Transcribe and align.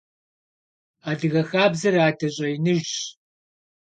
Адыгэ 1.09 1.41
хабзэр 1.49 1.95
адэ 2.07 2.27
щӀэиныжьщ. 2.35 2.95